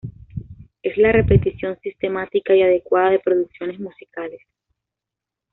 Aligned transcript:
Es 0.81 0.97
la 0.97 1.11
repetición 1.11 1.77
sistemática 1.79 2.55
y 2.55 2.63
adecuada 2.63 3.11
de 3.11 3.19
producciones 3.19 3.79
musicales. 3.79 4.41